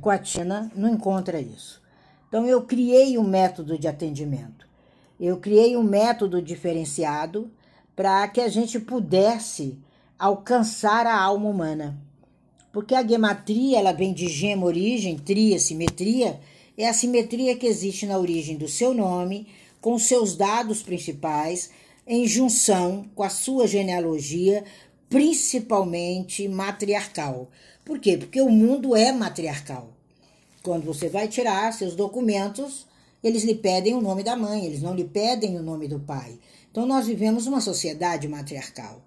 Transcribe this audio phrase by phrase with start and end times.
[0.00, 1.82] com a Tina não encontra isso.
[2.28, 4.66] Então eu criei um método de atendimento.
[5.18, 7.50] Eu criei um método diferenciado
[7.94, 9.78] para que a gente pudesse
[10.18, 11.98] alcançar a alma humana.
[12.72, 16.38] Porque a gematria, ela vem de gema, origem, tria, simetria,
[16.76, 19.46] é a simetria que existe na origem do seu nome,
[19.80, 21.70] com seus dados principais,
[22.06, 24.62] em junção com a sua genealogia,
[25.08, 27.50] principalmente matriarcal.
[27.86, 28.18] Por quê?
[28.18, 29.92] Porque o mundo é matriarcal.
[30.60, 32.84] Quando você vai tirar seus documentos,
[33.22, 36.36] eles lhe pedem o nome da mãe, eles não lhe pedem o nome do pai.
[36.68, 39.00] Então nós vivemos uma sociedade matriarcal.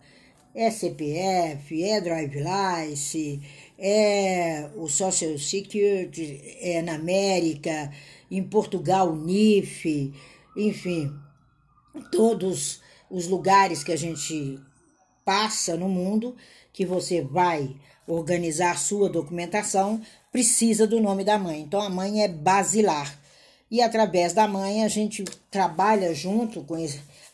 [0.55, 3.41] É CPF, é Drive License,
[3.77, 7.91] é o Social Security, é na América,
[8.31, 10.13] em Portugal, NIF,
[10.55, 11.13] enfim,
[12.13, 14.57] todos os lugares que a gente
[15.25, 16.35] passa no mundo,
[16.71, 17.75] que você vai
[18.09, 21.61] organizar sua documentação, precisa do nome da mãe.
[21.61, 23.17] Então a mãe é basilar.
[23.69, 26.75] E através da mãe a gente trabalha junto com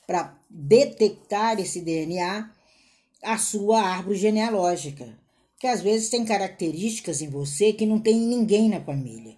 [0.06, 2.50] para detectar esse DNA
[3.24, 5.18] a sua árvore genealógica,
[5.58, 9.36] que às vezes tem características em você que não tem em ninguém na família.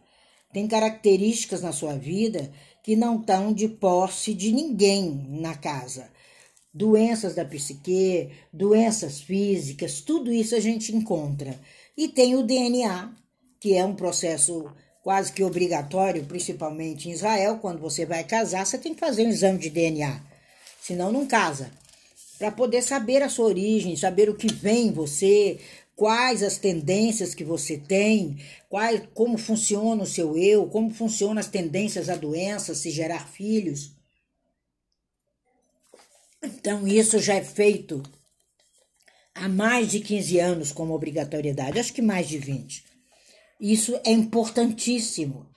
[0.52, 2.52] Tem características na sua vida
[2.84, 6.10] que não estão de posse de ninguém na casa.
[6.74, 11.60] Doenças da psique, doenças físicas, tudo isso a gente encontra.
[11.98, 13.12] E tem o DNA,
[13.60, 14.70] que é um processo
[15.02, 19.30] quase que obrigatório, principalmente em Israel, quando você vai casar, você tem que fazer um
[19.30, 20.22] exame de DNA,
[20.82, 21.72] senão não casa.
[22.38, 25.60] Para poder saber a sua origem, saber o que vem em você,
[25.96, 28.38] quais as tendências que você tem,
[28.70, 33.97] qual, como funciona o seu eu, como funcionam as tendências à doença, se gerar filhos.
[36.44, 38.04] Então, isso já é feito
[39.34, 42.84] há mais de 15 anos como obrigatoriedade, acho que mais de 20.
[43.60, 45.48] Isso é importantíssimo.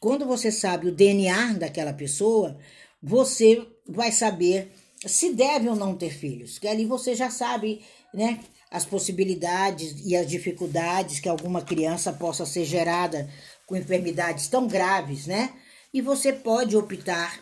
[0.00, 2.58] Quando você sabe o DNA daquela pessoa,
[3.02, 4.72] você vai saber
[5.06, 8.40] se deve ou não ter filhos, que ali você já sabe, né,
[8.70, 13.28] as possibilidades e as dificuldades que alguma criança possa ser gerada
[13.66, 15.54] com enfermidades tão graves, né?
[15.92, 17.40] E você pode optar,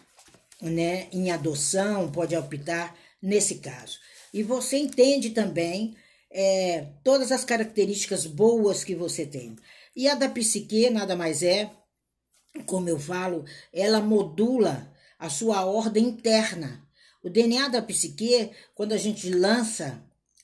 [0.61, 3.99] né, em adoção, pode optar nesse caso.
[4.33, 5.97] E você entende também
[6.31, 9.57] é, todas as características boas que você tem.
[9.95, 11.71] E a da psique nada mais é,
[12.67, 16.83] como eu falo, ela modula a sua ordem interna.
[17.23, 20.03] O DNA da psique, quando a gente lança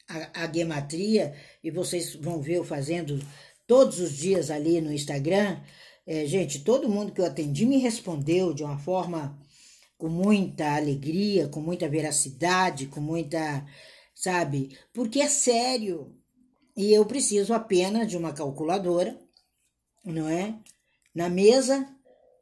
[0.09, 3.25] a, a gematria, e vocês vão ver eu fazendo
[3.67, 5.61] todos os dias ali no Instagram,
[6.07, 9.39] é, gente, todo mundo que eu atendi me respondeu de uma forma
[10.03, 13.65] com muita alegria, com muita veracidade, com muita,
[14.13, 14.77] sabe?
[14.93, 16.13] Porque é sério.
[16.77, 19.17] E eu preciso apenas de uma calculadora
[20.05, 20.59] não é?
[21.15, 21.87] Na mesa,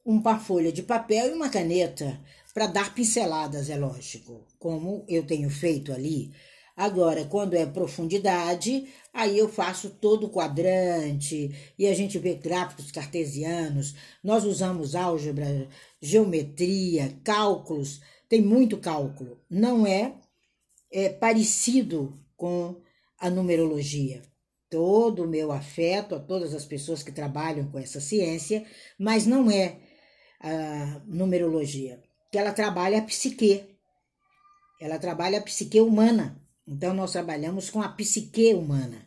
[0.03, 2.19] uma folha de papel e uma caneta
[2.55, 6.33] para dar pinceladas, é lógico, como eu tenho feito ali.
[6.77, 12.91] Agora, quando é profundidade, aí eu faço todo o quadrante e a gente vê gráficos
[12.91, 13.95] cartesianos.
[14.23, 15.69] Nós usamos álgebra,
[16.01, 19.41] geometria, cálculos, tem muito cálculo.
[19.51, 20.15] Não é,
[20.91, 22.81] é parecido com
[23.19, 24.23] a numerologia
[24.71, 28.65] todo o meu afeto a todas as pessoas que trabalham com essa ciência,
[28.97, 29.81] mas não é
[30.41, 32.01] a numerologia,
[32.31, 33.67] que ela trabalha a psique.
[34.81, 36.40] Ela trabalha a psique humana.
[36.71, 39.05] Então nós trabalhamos com a psique humana.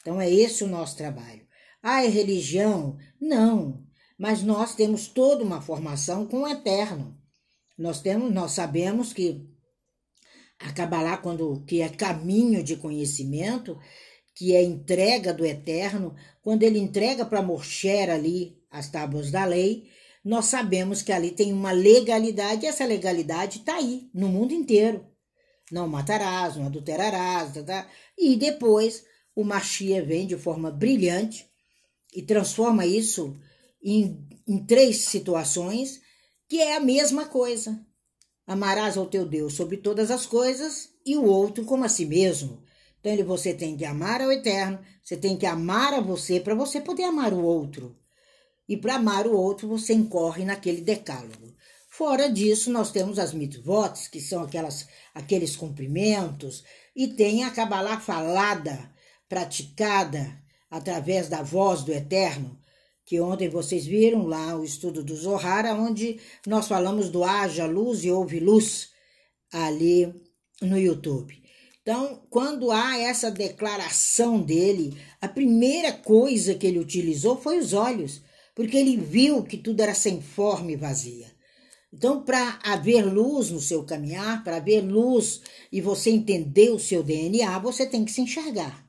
[0.00, 1.46] Então é esse o nosso trabalho.
[1.80, 2.98] Ah, é religião?
[3.20, 3.86] Não,
[4.18, 7.16] mas nós temos toda uma formação com o eterno.
[7.78, 9.48] Nós temos, nós sabemos que
[10.58, 13.78] a Kabbalah, quando que é caminho de conhecimento,
[14.34, 19.88] que é entrega do Eterno, quando ele entrega para Moshe ali as tábuas da lei,
[20.24, 25.13] nós sabemos que ali tem uma legalidade, e essa legalidade está aí, no mundo inteiro.
[25.70, 27.88] Não matarás, não adulterarás, tá, tá.
[28.18, 29.04] e depois
[29.34, 31.48] o Machia vem de forma brilhante
[32.14, 33.36] e transforma isso
[33.82, 36.00] em, em três situações,
[36.48, 37.80] que é a mesma coisa.
[38.46, 42.62] Amarás ao teu Deus sobre todas as coisas e o outro como a si mesmo.
[43.00, 46.80] Então, você tem que amar ao eterno, você tem que amar a você para você
[46.80, 47.98] poder amar o outro.
[48.66, 51.54] E para amar o outro, você incorre naquele decálogo.
[51.96, 56.64] Fora disso, nós temos as mitzvot, que são aquelas, aqueles cumprimentos,
[56.96, 58.92] e tem a Kabbalah falada,
[59.28, 62.58] praticada através da voz do Eterno,
[63.06, 68.04] que ontem vocês viram lá o estudo do Zohar, onde nós falamos do haja luz
[68.04, 68.88] e houve luz
[69.52, 70.12] ali
[70.60, 71.40] no YouTube.
[71.80, 78.20] Então, quando há essa declaração dele, a primeira coisa que ele utilizou foi os olhos,
[78.52, 81.33] porque ele viu que tudo era sem forma e vazia.
[81.96, 87.04] Então, para haver luz no seu caminhar, para haver luz e você entender o seu
[87.04, 88.84] DNA, você tem que se enxergar.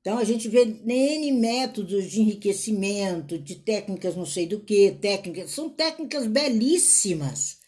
[0.00, 5.50] Então, a gente vê N métodos de enriquecimento, de técnicas não sei do que, técnicas,
[5.50, 7.58] são técnicas belíssimas.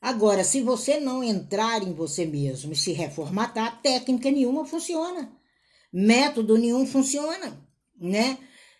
[0.00, 5.32] Agora, se você não entrar em você mesmo e se reformatar, técnica nenhuma funciona.
[5.92, 7.64] Método nenhum funciona,
[7.96, 8.38] né?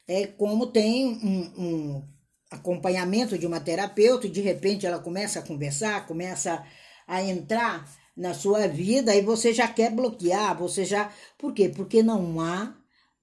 [0.08, 2.19] É como tem um, um
[2.50, 6.64] acompanhamento de uma terapeuta e de repente ela começa a conversar, começa
[7.06, 11.12] a entrar na sua vida e você já quer bloquear, você já.
[11.38, 11.68] Por quê?
[11.68, 12.74] Porque não há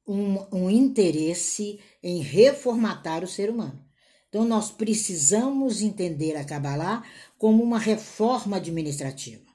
[0.08, 3.86] um, um interesse em reformatar o ser humano.
[4.30, 7.04] Então, nós precisamos entender a Kabbalah
[7.38, 9.46] como uma reforma administrativa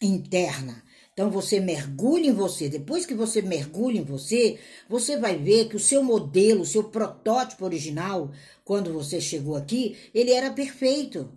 [0.00, 0.82] interna.
[1.12, 2.70] Então, você mergulha em você.
[2.70, 6.84] Depois que você mergulha em você, você vai ver que o seu modelo, o seu
[6.84, 8.30] protótipo original,
[8.64, 11.30] quando você chegou aqui, ele era perfeito.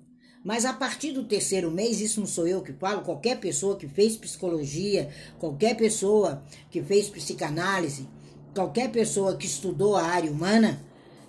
[0.46, 3.88] Mas a partir do terceiro mês, isso não sou eu que falo, qualquer pessoa que
[3.88, 8.08] fez psicologia, qualquer pessoa que fez psicanálise,
[8.54, 10.86] qualquer pessoa que estudou a área humana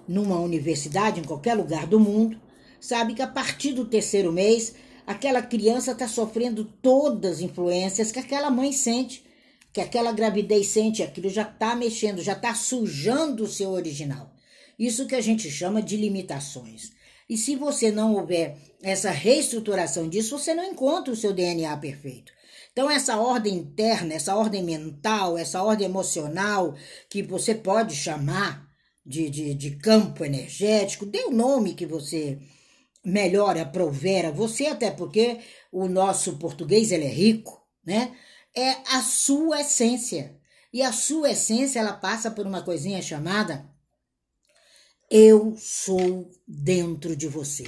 [0.06, 2.38] numa universidade, em qualquer lugar do mundo,
[2.78, 4.75] sabe que a partir do terceiro mês,
[5.06, 9.25] aquela criança está sofrendo todas as influências que aquela mãe sente,
[9.73, 14.35] que aquela gravidez sente, aquilo já está mexendo, já está sujando o seu original.
[14.79, 16.93] Isso que a gente chama de limitações.
[17.29, 22.32] E se você não houver essa reestruturação disso, você não encontra o seu DNA perfeito.
[22.73, 26.75] Então, essa ordem interna, essa ordem mental, essa ordem emocional,
[27.08, 28.69] que você pode chamar
[29.05, 32.38] de, de, de campo energético, dê o nome que você
[33.06, 35.38] melhor aprovera, você até porque
[35.70, 38.12] o nosso português ele é rico, né?
[38.55, 40.37] É a sua essência.
[40.73, 43.64] E a sua essência ela passa por uma coisinha chamada
[45.08, 47.64] eu sou dentro de você.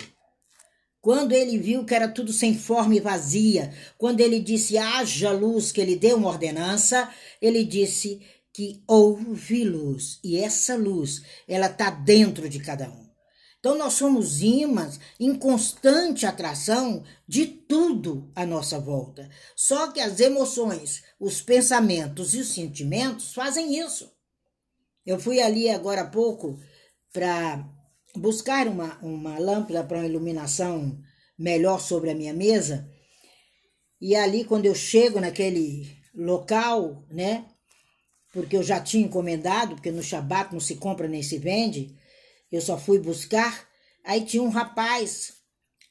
[1.00, 5.70] Quando ele viu que era tudo sem forma e vazia, quando ele disse haja luz,
[5.70, 7.08] que ele deu uma ordenança,
[7.40, 8.20] ele disse
[8.52, 10.18] que houve luz.
[10.24, 13.07] E essa luz, ela está dentro de cada um.
[13.58, 19.28] Então nós somos imãs em constante atração de tudo à nossa volta.
[19.56, 24.12] Só que as emoções, os pensamentos e os sentimentos fazem isso.
[25.04, 26.58] Eu fui ali agora há pouco
[27.12, 27.68] para
[28.14, 30.96] buscar uma, uma lâmpada para uma iluminação
[31.36, 32.88] melhor sobre a minha mesa.
[34.00, 37.44] E ali, quando eu chego naquele local, né?
[38.32, 41.97] Porque eu já tinha encomendado, porque no Shabat não se compra nem se vende,
[42.50, 43.68] eu só fui buscar.
[44.04, 45.34] Aí tinha um rapaz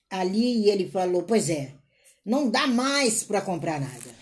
[0.09, 1.73] ali e ele falou: Pois é,
[2.25, 4.15] não dá mais para comprar nada.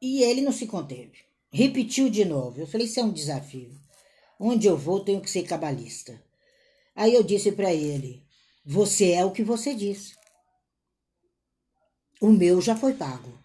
[0.00, 1.18] E ele não se conteve.
[1.52, 2.60] Repetiu de novo.
[2.60, 3.78] Eu falei: Isso é um desafio.
[4.38, 6.20] Onde eu vou, tenho que ser cabalista.
[6.94, 8.24] Aí eu disse para ele:
[8.64, 10.14] Você é o que você diz.
[12.20, 13.38] O meu já foi pago.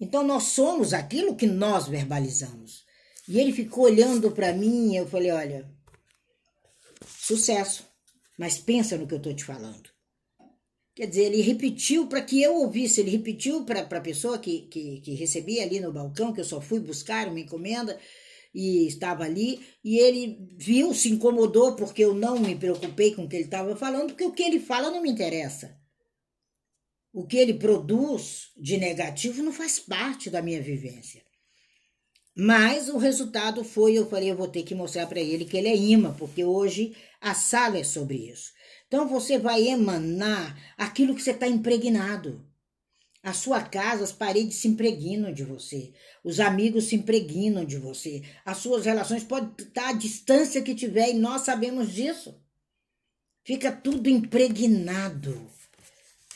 [0.00, 2.84] Então nós somos aquilo que nós verbalizamos.
[3.28, 5.77] E ele ficou olhando para mim eu falei: Olha,
[7.06, 7.86] sucesso,
[8.38, 9.90] mas pensa no que eu estou te falando.
[10.94, 15.00] Quer dizer, ele repetiu para que eu ouvisse, ele repetiu para a pessoa que, que,
[15.00, 17.98] que recebia ali no balcão, que eu só fui buscar uma encomenda,
[18.52, 23.28] e estava ali, e ele viu, se incomodou porque eu não me preocupei com o
[23.28, 25.78] que ele estava falando, porque o que ele fala não me interessa.
[27.12, 31.22] O que ele produz de negativo não faz parte da minha vivência.
[32.40, 35.66] Mas o resultado foi, eu falei, eu vou ter que mostrar para ele que ele
[35.66, 38.52] é imã, porque hoje a sala é sobre isso.
[38.86, 42.46] Então você vai emanar aquilo que você está impregnado.
[43.24, 45.92] A sua casa, as paredes se impregnam de você.
[46.22, 48.22] Os amigos se impregnam de você.
[48.44, 52.40] As suas relações podem estar à distância que tiver e nós sabemos disso.
[53.42, 55.50] Fica tudo impregnado.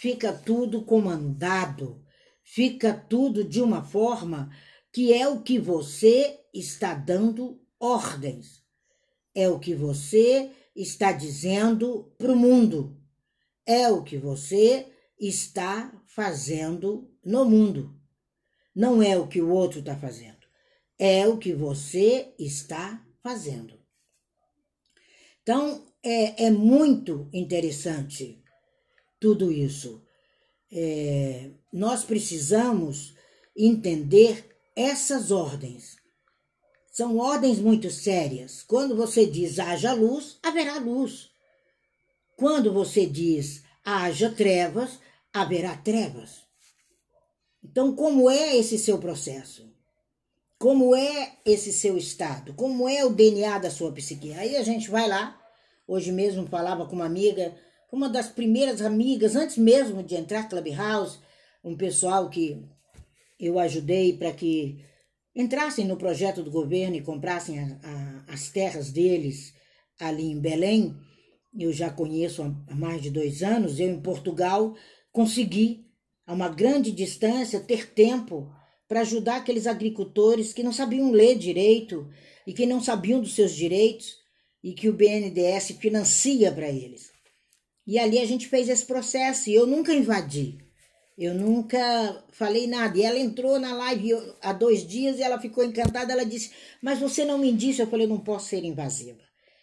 [0.00, 2.04] Fica tudo comandado.
[2.42, 4.50] Fica tudo de uma forma
[4.92, 8.62] que é o que você está dando ordens.
[9.34, 13.00] É o que você está dizendo para o mundo.
[13.64, 14.87] É o que você
[15.18, 17.99] está fazendo no mundo.
[18.75, 20.46] Não é o que o outro está fazendo,
[20.99, 23.78] é o que você está fazendo.
[25.42, 28.42] Então, é, é muito interessante
[29.20, 30.02] tudo isso.
[30.70, 33.14] É, nós precisamos
[33.54, 35.97] entender essas ordens.
[36.91, 38.62] São ordens muito sérias.
[38.62, 41.31] Quando você diz haja luz, haverá luz.
[42.37, 44.99] Quando você diz haja trevas,
[45.33, 46.43] haverá trevas.
[47.64, 49.73] Então, como é esse seu processo?
[50.59, 52.55] Como é esse seu estado?
[52.55, 54.33] Como é o DNA da sua psique?
[54.35, 55.41] Aí a gente vai lá.
[55.87, 57.55] Hoje mesmo falava com uma amiga,
[57.91, 61.19] uma das primeiras amigas, antes mesmo de entrar Clubhouse,
[61.64, 62.64] um pessoal que
[63.42, 64.78] eu ajudei para que
[65.34, 69.52] entrassem no projeto do governo e comprassem a, a, as terras deles
[69.99, 70.94] ali em Belém.
[71.52, 73.80] Eu já conheço há mais de dois anos.
[73.80, 74.76] Eu, em Portugal,
[75.11, 75.84] consegui,
[76.25, 78.49] a uma grande distância, ter tempo
[78.87, 82.08] para ajudar aqueles agricultores que não sabiam ler direito
[82.46, 84.18] e que não sabiam dos seus direitos
[84.62, 87.11] e que o BNDES financia para eles.
[87.84, 90.58] E ali a gente fez esse processo e eu nunca invadi.
[91.23, 92.99] Eu nunca falei nada.
[92.99, 94.12] E ela entrou na live
[94.43, 96.12] há dois dias e ela ficou encantada.
[96.12, 96.50] Ela disse:
[96.83, 97.81] Mas você não me disse.
[97.81, 99.21] Eu falei: Não posso ser invasiva.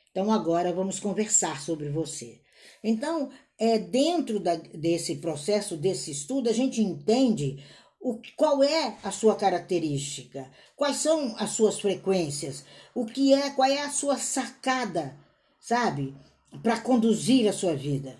[0.09, 2.39] Então agora vamos conversar sobre você.
[2.81, 7.61] Então, é, dentro da, desse processo, desse estudo, a gente entende
[7.99, 12.63] o, qual é a sua característica, quais são as suas frequências,
[12.95, 15.13] o que é, qual é a sua sacada,
[15.59, 16.15] sabe,
[16.63, 18.17] para conduzir a sua vida.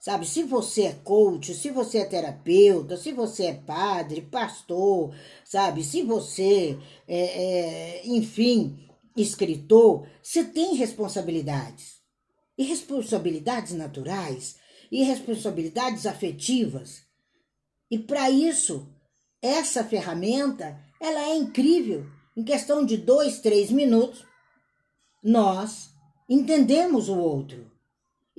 [0.00, 5.14] Sabe, se você é coach, se você é terapeuta, se você é padre, pastor,
[5.44, 12.00] sabe, se você é, é enfim, escritor, você tem responsabilidades.
[12.56, 14.56] E responsabilidades naturais,
[14.90, 17.02] e responsabilidades afetivas.
[17.90, 18.88] E para isso,
[19.42, 22.06] essa ferramenta, ela é incrível.
[22.34, 24.24] Em questão de dois, três minutos,
[25.22, 25.90] nós
[26.26, 27.70] entendemos o outro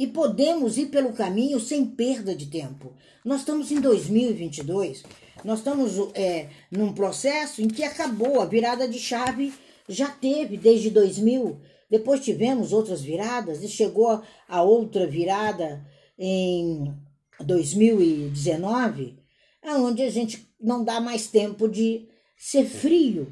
[0.01, 2.91] e podemos ir pelo caminho sem perda de tempo.
[3.23, 5.03] Nós estamos em 2022,
[5.45, 9.53] nós estamos é, num processo em que acabou a virada de chave,
[9.87, 15.85] já teve desde 2000, depois tivemos outras viradas e chegou a outra virada
[16.17, 16.91] em
[17.39, 19.19] 2019,
[19.63, 23.31] onde a gente não dá mais tempo de ser frio.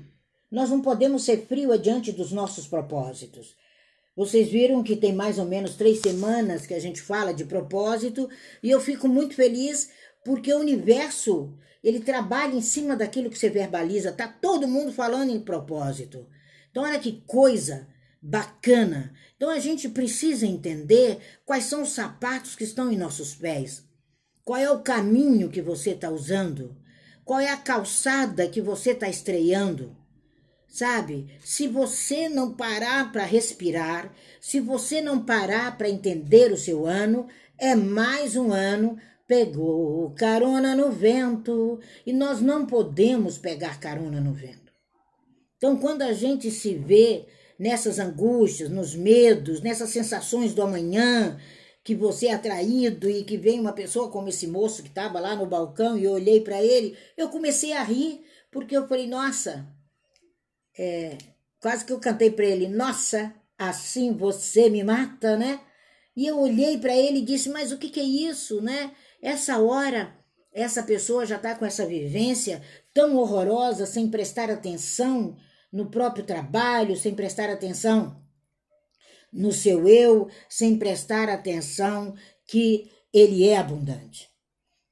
[0.51, 3.57] Nós não podemos ser frio adiante dos nossos propósitos.
[4.19, 8.29] Vocês viram que tem mais ou menos três semanas que a gente fala de propósito
[8.61, 9.91] e eu fico muito feliz
[10.25, 14.11] porque o universo ele trabalha em cima daquilo que você verbaliza.
[14.11, 16.27] Tá todo mundo falando em propósito.
[16.69, 17.88] Então olha que coisa
[18.21, 19.13] bacana.
[19.38, 23.85] Então a gente precisa entender quais são os sapatos que estão em nossos pés.
[24.43, 26.75] Qual é o caminho que você está usando?
[27.23, 29.95] Qual é a calçada que você está estreando?
[30.69, 31.27] Sabe?
[31.43, 37.27] Se você não parar para respirar, se você não parar para entender o seu ano,
[37.57, 38.97] é mais um ano
[39.29, 44.73] pegou carona no vento e nós não podemos pegar carona no vento.
[45.55, 47.27] Então, quando a gente se vê
[47.59, 51.38] nessas angústias, nos medos, nessas sensações do amanhã,
[51.83, 55.35] que você é atraído e que vem uma pessoa como esse moço que estava lá
[55.35, 58.21] no balcão e eu olhei para ele, eu comecei a rir,
[58.51, 59.67] porque eu falei, nossa,
[60.79, 61.17] é,
[61.62, 65.59] quase que eu cantei para ele: Nossa, assim você me mata, né?
[66.15, 68.95] E eu olhei para ele e disse: Mas o que, que é isso, né?
[69.21, 70.15] Essa hora,
[70.53, 75.36] essa pessoa já está com essa vivência tão horrorosa, sem prestar atenção
[75.71, 78.24] no próprio trabalho, sem prestar atenção
[79.31, 82.15] no seu eu, sem prestar atenção
[82.48, 84.28] que ele é abundante.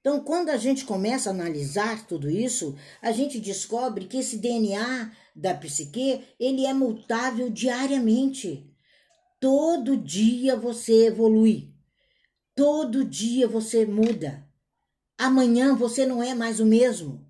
[0.08, 5.12] Então, quando a gente começa a analisar tudo isso, a gente descobre que esse DNA
[5.36, 8.74] da psique, ele é mutável diariamente.
[9.38, 11.74] Todo dia você evolui.
[12.56, 14.48] Todo dia você muda.
[15.18, 17.28] Amanhã você não é mais o mesmo.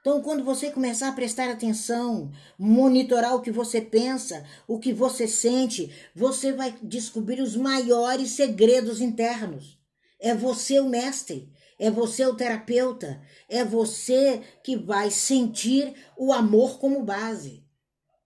[0.00, 5.28] Então, quando você começar a prestar atenção, monitorar o que você pensa, o que você
[5.28, 9.78] sente, você vai descobrir os maiores segredos internos.
[10.18, 11.52] É você o mestre.
[11.78, 17.64] É você o terapeuta, é você que vai sentir o amor como base.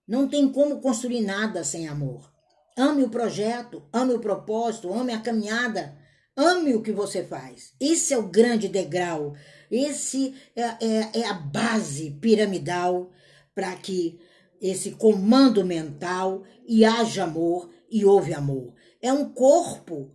[0.09, 2.33] Não tem como construir nada sem amor.
[2.77, 5.95] Ame o projeto, ame o propósito, ame a caminhada,
[6.35, 7.75] ame o que você faz.
[7.79, 9.35] Esse é o grande degrau,
[9.71, 13.11] esse é, é, é a base piramidal
[13.55, 14.19] para que
[14.61, 18.75] esse comando mental e haja amor e houve amor.
[19.01, 20.11] É um corpo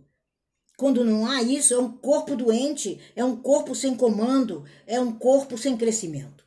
[0.78, 5.10] quando não há isso, é um corpo doente, é um corpo sem comando, é um
[5.10, 6.46] corpo sem crescimento.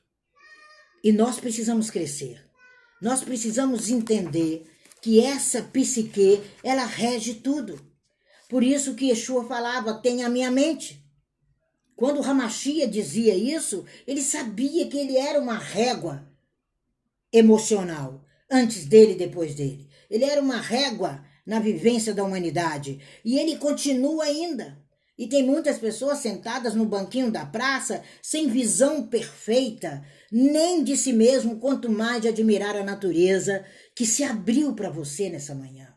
[1.04, 2.42] E nós precisamos crescer.
[3.02, 4.66] Nós precisamos entender
[5.02, 7.86] que essa psique, ela rege tudo.
[8.48, 11.06] Por isso que Yeshua falava, tenha a minha mente.
[11.94, 16.26] Quando Ramachia dizia isso, ele sabia que ele era uma régua
[17.34, 19.90] emocional, antes dele e depois dele.
[20.10, 23.00] Ele era uma régua na vivência da humanidade.
[23.24, 24.82] E ele continua ainda.
[25.18, 31.14] E tem muitas pessoas sentadas no banquinho da praça, sem visão perfeita, nem de si
[31.14, 33.64] mesmo, quanto mais de admirar a natureza
[33.96, 35.94] que se abriu para você nessa manhã.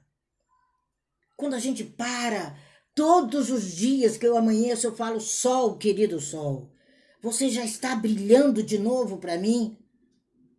[1.36, 2.56] Quando a gente para,
[2.94, 6.70] todos os dias que eu amanheço, eu falo: Sol, querido Sol,
[7.22, 9.78] você já está brilhando de novo para mim.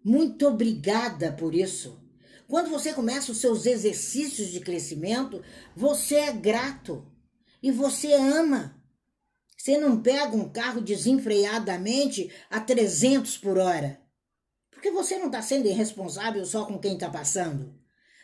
[0.04, 2.05] Muito obrigada por isso.
[2.48, 5.44] Quando você começa os seus exercícios de crescimento,
[5.76, 7.06] você é grato
[7.62, 8.82] e você ama.
[9.58, 14.00] Você não pega um carro desenfreadamente a 300 por hora.
[14.70, 17.74] Porque você não está sendo irresponsável só com quem está passando.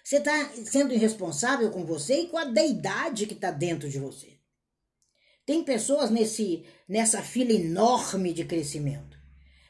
[0.04, 4.40] Você está sendo irresponsável com você e com a deidade que está dentro de você.
[5.46, 9.18] Tem pessoas nesse, nessa fila enorme de crescimento.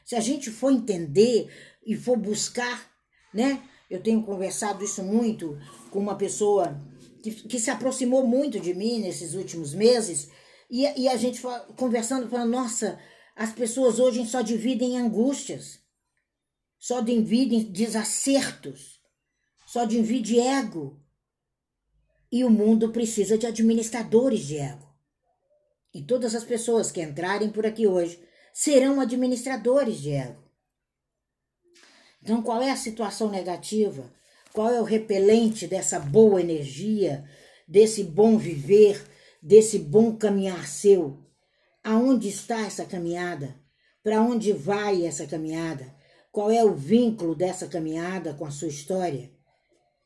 [0.04, 1.48] Se a gente for entender
[1.84, 2.90] e for buscar,
[3.32, 3.62] né?
[3.92, 6.82] Eu tenho conversado isso muito com uma pessoa
[7.22, 10.30] que, que se aproximou muito de mim nesses últimos meses,
[10.70, 11.42] e, e a gente
[11.76, 12.98] conversando, falando, nossa,
[13.36, 15.78] as pessoas hoje só dividem angústias,
[16.78, 18.98] só dividem desacertos,
[19.66, 20.98] só divide ego.
[22.32, 24.88] E o mundo precisa de administradores de ego.
[25.92, 28.18] E todas as pessoas que entrarem por aqui hoje
[28.54, 30.42] serão administradores de ego.
[32.22, 34.04] Então, qual é a situação negativa?
[34.52, 37.24] Qual é o repelente dessa boa energia,
[37.66, 39.02] desse bom viver,
[39.42, 41.18] desse bom caminhar seu?
[41.82, 43.56] Aonde está essa caminhada?
[44.02, 45.92] Para onde vai essa caminhada?
[46.30, 49.30] Qual é o vínculo dessa caminhada com a sua história?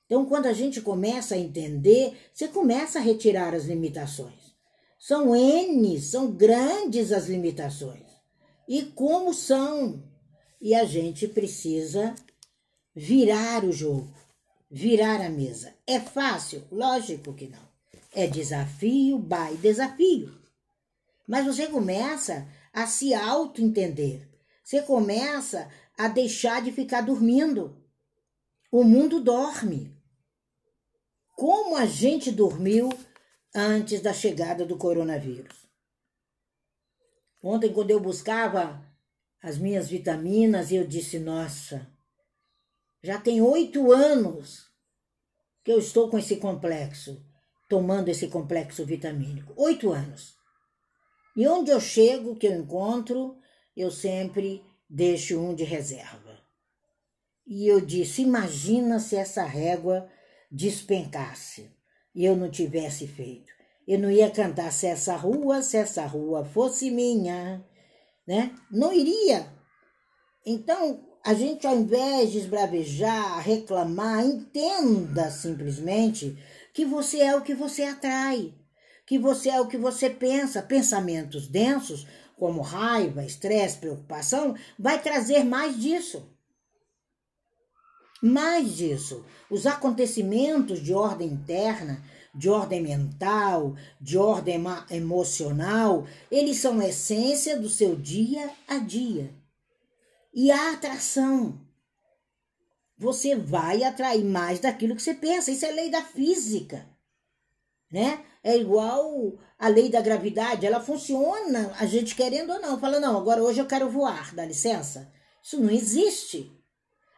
[0.07, 4.55] Então, quando a gente começa a entender, você começa a retirar as limitações.
[4.99, 8.07] São N, são grandes as limitações.
[8.69, 10.03] E como são?
[10.61, 12.15] E a gente precisa
[12.95, 14.17] virar o jogo
[14.71, 15.75] virar a mesa.
[15.87, 16.65] É fácil?
[16.71, 17.67] Lógico que não.
[18.13, 20.39] É desafio, by desafio.
[21.27, 24.29] Mas você começa a se auto-entender.
[24.63, 27.77] Você começa a deixar de ficar dormindo.
[28.71, 29.95] O mundo dorme.
[31.35, 32.89] Como a gente dormiu
[33.55, 35.67] antes da chegada do coronavírus?
[37.43, 38.83] Ontem, quando eu buscava
[39.43, 41.87] as minhas vitaminas, eu disse: Nossa,
[43.03, 44.67] já tem oito anos
[45.63, 47.25] que eu estou com esse complexo,
[47.69, 49.53] tomando esse complexo vitamínico.
[49.57, 50.37] Oito anos.
[51.37, 53.37] E onde eu chego, que eu encontro,
[53.77, 56.41] eu sempre deixo um de reserva.
[57.47, 60.09] E eu disse: imagina se essa régua
[60.51, 61.71] despencasse
[62.15, 63.53] e eu não tivesse feito.
[63.87, 67.65] Eu não ia cantar se essa rua, se essa rua fosse minha,
[68.27, 68.55] né?
[68.71, 69.53] Não iria.
[70.45, 76.39] Então, a gente, ao invés de esbravejar, reclamar, entenda simplesmente
[76.73, 78.55] que você é o que você atrai,
[79.07, 80.63] que você é o que você pensa.
[80.63, 86.31] Pensamentos densos, como raiva, estresse, preocupação, vai trazer mais disso.
[88.23, 89.25] Mais disso.
[89.51, 92.03] Os acontecimentos de ordem interna,
[92.37, 99.35] de ordem mental, de ordem emocional, eles são a essência do seu dia a dia.
[100.35, 101.59] E a atração.
[102.99, 105.51] Você vai atrair mais daquilo que você pensa.
[105.51, 106.87] Isso é lei da física.
[107.91, 108.23] Né?
[108.45, 110.67] É igual a lei da gravidade.
[110.67, 112.79] Ela funciona, a gente querendo ou não.
[112.79, 115.11] Fala, não, agora hoje eu quero voar, dá licença.
[115.43, 116.53] Isso não existe.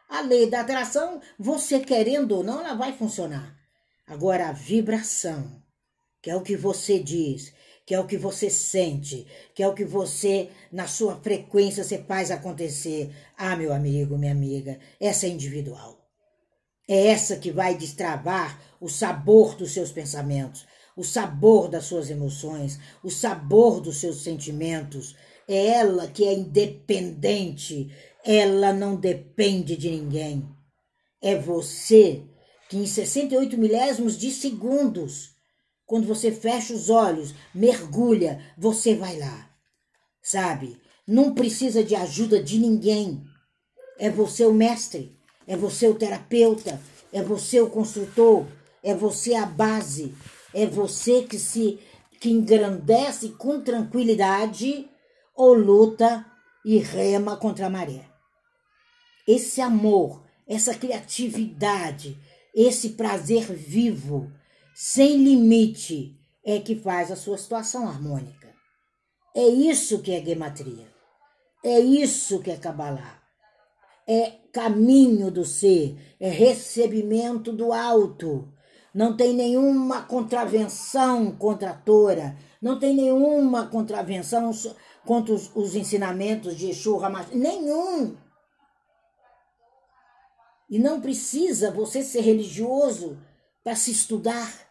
[0.07, 3.58] A lei da atração, você querendo ou não, ela vai funcionar.
[4.09, 5.61] Agora, a vibração,
[6.19, 7.53] que é o que você diz,
[7.85, 11.99] que é o que você sente, que é o que você, na sua frequência, você
[11.99, 13.15] faz acontecer.
[13.37, 15.95] Ah, meu amigo, minha amiga, essa é individual.
[16.87, 20.65] É essa que vai destravar o sabor dos seus pensamentos,
[20.97, 25.15] o sabor das suas emoções, o sabor dos seus sentimentos.
[25.47, 27.91] É ela que é independente,
[28.25, 30.49] ela não depende de ninguém.
[31.21, 32.23] É você
[32.69, 35.35] que em 68 milésimos de segundos
[35.89, 39.49] quando você fecha os olhos, mergulha, você vai lá.
[40.21, 40.79] Sabe?
[41.07, 43.23] Não precisa de ajuda de ninguém.
[43.97, 46.79] É você o mestre, é você o terapeuta,
[47.11, 48.45] é você o construtor,
[48.83, 50.13] é você a base,
[50.53, 51.79] é você que se
[52.19, 54.87] que engrandece com tranquilidade
[55.33, 56.23] ou luta
[56.63, 58.05] e rema contra a maré.
[59.27, 62.19] Esse amor, essa criatividade,
[62.53, 64.31] esse prazer vivo,
[64.73, 68.47] sem limite, é que faz a sua situação harmônica.
[69.35, 70.87] É isso que é gematria.
[71.63, 73.19] É isso que é Kabbalah.
[74.07, 78.51] É caminho do ser, é recebimento do alto.
[78.93, 84.51] Não tem nenhuma contravenção contratora, não tem nenhuma contravenção
[85.05, 88.17] contra os, os ensinamentos de Ramachim, nenhum.
[90.69, 93.19] E não precisa você ser religioso
[93.63, 94.69] para se estudar.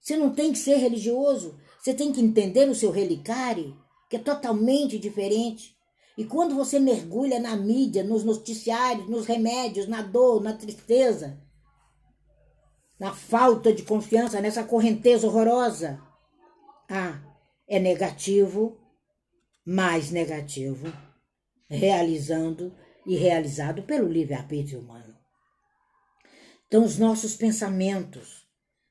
[0.00, 3.76] Você não tem que ser religioso, você tem que entender o seu relicário,
[4.08, 5.76] que é totalmente diferente.
[6.16, 11.40] E quando você mergulha na mídia, nos noticiários, nos remédios, na dor, na tristeza,
[12.98, 16.00] na falta de confiança, nessa correnteza horrorosa,
[16.88, 17.20] ah,
[17.66, 18.78] é negativo,
[19.64, 20.92] mais negativo,
[21.68, 22.74] realizando
[23.10, 25.16] e realizado pelo livre-arbítrio humano.
[26.68, 28.46] Então, os nossos pensamentos,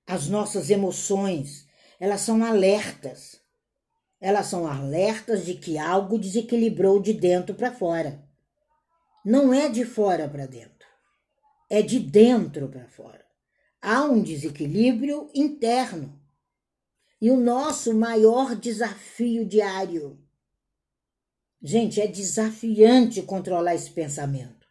[0.05, 1.65] as nossas emoções,
[1.97, 3.39] elas são alertas.
[4.19, 8.21] Elas são alertas de que algo desequilibrou de dentro para fora.
[9.23, 10.89] Não é de fora para dentro,
[11.69, 13.25] é de dentro para fora.
[13.81, 16.21] Há um desequilíbrio interno.
[17.21, 20.21] E o nosso maior desafio diário.
[21.61, 24.67] Gente, é desafiante controlar esse pensamento.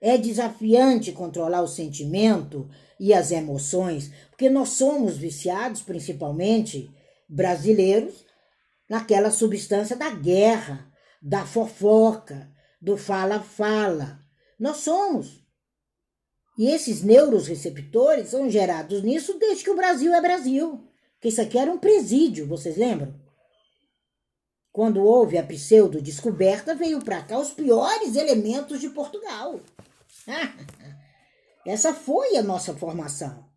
[0.00, 2.68] É desafiante controlar o sentimento
[3.00, 6.90] e as emoções, porque nós somos viciados, principalmente
[7.28, 8.24] brasileiros,
[8.88, 14.20] naquela substância da guerra, da fofoca, do fala-fala.
[14.58, 15.42] Nós somos.
[16.58, 20.86] E esses neuroreceptores são gerados nisso desde que o Brasil é Brasil
[21.24, 23.18] que isso aqui era um presídio, vocês lembram?
[24.74, 29.60] Quando houve a pseudo-descoberta, veio para cá os piores elementos de Portugal.
[31.64, 33.48] Essa foi a nossa formação.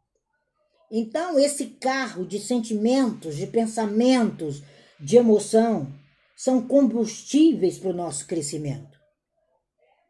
[0.92, 4.62] Então, esse carro de sentimentos, de pensamentos,
[5.00, 5.92] de emoção,
[6.36, 9.00] são combustíveis para o nosso crescimento.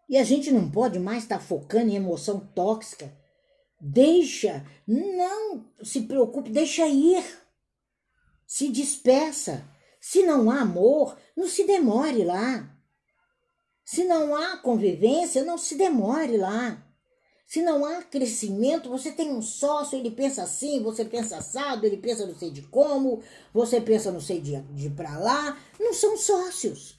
[0.10, 3.10] E a gente não pode mais estar tá focando em emoção tóxica.
[3.80, 7.24] Deixa, não se preocupe, deixa ir
[8.46, 9.77] se despeça.
[10.10, 12.74] Se não há amor, não se demore lá.
[13.84, 16.82] Se não há convivência, não se demore lá.
[17.46, 21.98] Se não há crescimento, você tem um sócio, ele pensa assim, você pensa assado, ele
[21.98, 23.22] pensa não sei de como,
[23.54, 25.60] você pensa não sei de, de pra lá.
[25.78, 26.98] Não são sócios.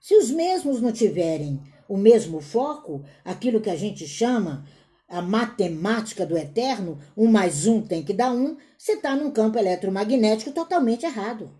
[0.00, 4.66] Se os mesmos não tiverem o mesmo foco, aquilo que a gente chama
[5.08, 9.58] a matemática do eterno, um mais um tem que dar um, você está num campo
[9.58, 11.50] eletromagnético totalmente errado.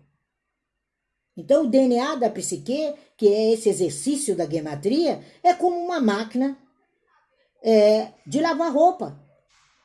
[1.35, 6.57] Então, o DNA da psique, que é esse exercício da gematria, é como uma máquina
[7.63, 9.19] é, de lavar roupa.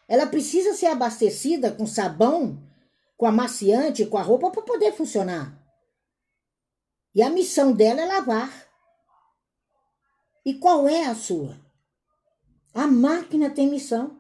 [0.08, 2.58] Ela precisa ser abastecida com sabão,
[3.16, 5.58] com amaciante, com a roupa para poder funcionar.
[7.14, 8.68] E a missão dela é lavar.
[10.44, 11.60] E qual é a sua?
[12.74, 14.18] A máquina tem missão.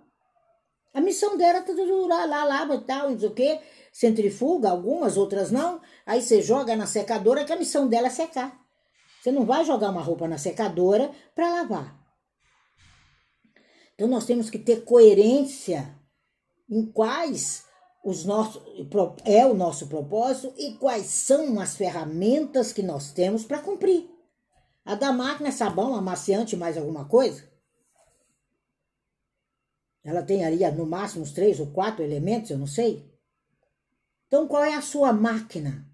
[0.94, 3.60] A missão dela é tudo lá, lá, e tal, não sei o quê.
[3.92, 5.80] Centrifuga, algumas, outras não.
[6.04, 8.60] Aí você joga na secadora, que a missão dela é secar.
[9.20, 11.98] Você não vai jogar uma roupa na secadora para lavar.
[13.94, 15.96] Então nós temos que ter coerência
[16.68, 17.64] em quais
[18.04, 18.26] os
[19.24, 24.10] é o nosso propósito e quais são as ferramentas que nós temos para cumprir.
[24.84, 27.51] A da máquina é sabão, amaciante, mais alguma coisa?
[30.04, 33.08] Ela tem ali no máximo uns três ou quatro elementos, eu não sei.
[34.26, 35.86] Então, qual é a sua máquina?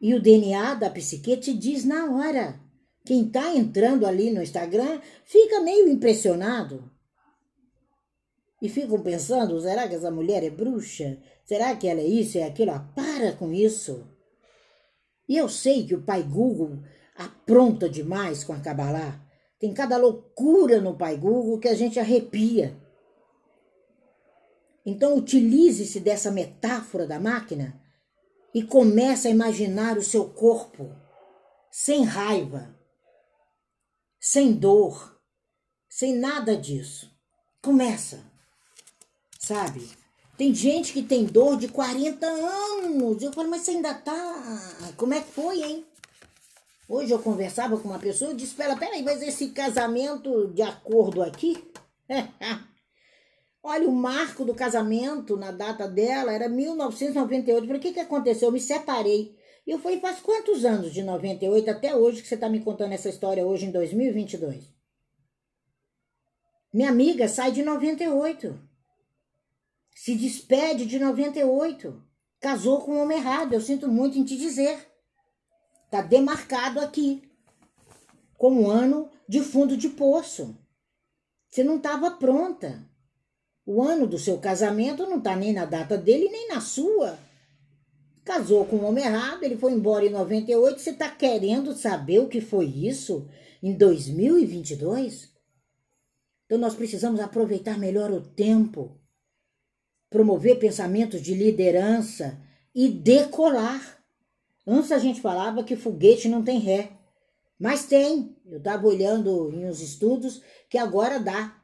[0.00, 2.60] E o DNA da psique te diz na hora.
[3.04, 6.90] Quem está entrando ali no Instagram fica meio impressionado.
[8.60, 11.18] E ficam pensando: será que essa mulher é bruxa?
[11.44, 12.70] Será que ela é isso, é aquilo?
[12.70, 14.06] Ah, para com isso.
[15.28, 16.78] E eu sei que o pai Google
[17.16, 19.20] apronta demais com a Kabbalah.
[19.62, 22.76] Tem cada loucura no Pai Google que a gente arrepia.
[24.84, 27.80] Então utilize-se dessa metáfora da máquina
[28.52, 30.90] e comece a imaginar o seu corpo
[31.70, 32.76] sem raiva,
[34.20, 35.16] sem dor,
[35.88, 37.08] sem nada disso.
[37.62, 38.18] Começa.
[39.38, 39.88] Sabe?
[40.36, 43.22] Tem gente que tem dor de 40 anos.
[43.22, 44.92] Eu falo, mas você ainda tá.
[44.96, 45.86] Como é que foi, hein?
[46.88, 50.62] Hoje eu conversava com uma pessoa e disse para ela: peraí, mas esse casamento de
[50.62, 51.56] acordo aqui?
[53.62, 57.62] Olha, o marco do casamento na data dela era 1998.
[57.62, 58.48] Eu falei: o que, que aconteceu?
[58.48, 59.36] Eu me separei.
[59.66, 62.92] E eu falei: faz quantos anos de 98 até hoje que você está me contando
[62.92, 64.64] essa história hoje em 2022?
[66.72, 68.58] Minha amiga sai de 98.
[69.94, 72.02] Se despede de 98.
[72.40, 73.52] Casou com um homem errado.
[73.52, 74.91] Eu sinto muito em te dizer.
[75.92, 77.22] Está demarcado aqui,
[78.38, 80.56] como ano de fundo de poço.
[81.50, 82.82] Você não estava pronta.
[83.66, 87.18] O ano do seu casamento não está nem na data dele, nem na sua.
[88.24, 90.80] Casou com um homem errado, ele foi embora em 98.
[90.80, 93.28] Você está querendo saber o que foi isso
[93.62, 95.30] em 2022?
[96.46, 98.98] Então nós precisamos aproveitar melhor o tempo,
[100.08, 102.40] promover pensamentos de liderança
[102.74, 104.01] e decolar.
[104.66, 106.92] Antes a gente falava que foguete não tem ré,
[107.58, 108.36] mas tem.
[108.46, 111.56] Eu estava olhando em uns estudos que agora dá.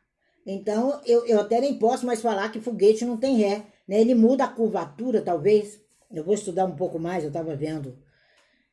[0.46, 3.66] Então eu, eu até nem posso mais falar que foguete não tem ré.
[3.86, 4.00] Né?
[4.00, 5.80] Ele muda a curvatura, talvez.
[6.10, 7.98] Eu vou estudar um pouco mais, eu estava vendo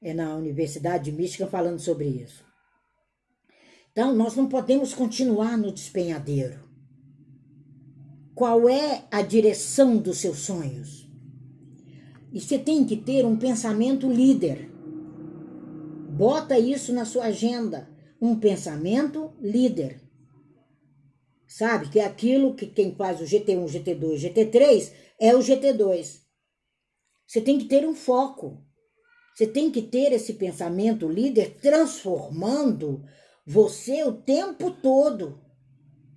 [0.02, 2.46] é, na Universidade de Michigan falando sobre isso.
[3.92, 6.60] Então, nós não podemos continuar no despenhadeiro.
[8.34, 11.05] Qual é a direção dos seus sonhos?
[12.36, 14.70] E você tem que ter um pensamento líder.
[16.18, 17.90] Bota isso na sua agenda.
[18.22, 20.02] Um pensamento líder.
[21.48, 21.88] Sabe?
[21.88, 26.24] Que é aquilo que quem faz o GT1, GT2, GT3 é o GT2.
[27.26, 28.62] Você tem que ter um foco.
[29.34, 33.02] Você tem que ter esse pensamento líder transformando
[33.48, 35.40] você o tempo todo.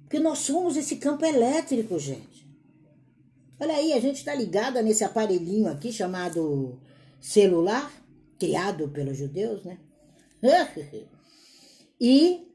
[0.01, 2.38] Porque nós somos esse campo elétrico, gente.
[3.61, 6.81] Olha aí, a gente está ligada nesse aparelhinho aqui chamado
[7.21, 7.93] celular,
[8.39, 9.79] criado pelos judeus, né?
[12.01, 12.49] e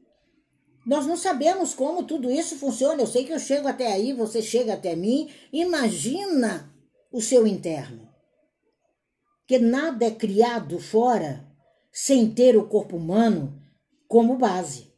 [0.86, 3.00] nós não sabemos como tudo isso funciona.
[3.00, 5.30] Eu sei que eu chego até aí, você chega até mim.
[5.52, 6.74] Imagina
[7.10, 8.08] o seu interno.
[9.46, 11.46] Que nada é criado fora
[11.92, 13.62] sem ter o corpo humano
[14.08, 14.92] como base.